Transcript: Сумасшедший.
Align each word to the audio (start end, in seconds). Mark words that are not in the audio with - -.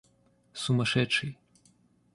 Сумасшедший. 0.61 1.31